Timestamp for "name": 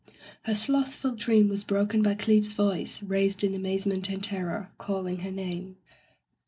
5.29-5.75